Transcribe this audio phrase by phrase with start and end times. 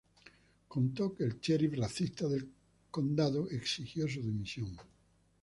[0.67, 2.49] Contó que el sheriff racista del
[2.89, 4.75] condado exigió su dimisión.